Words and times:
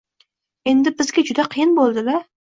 Endi 0.71 0.93
bizga 1.03 1.25
juda 1.29 1.47
qiyin 1.53 1.77
bo‘ldi-da 1.83 2.19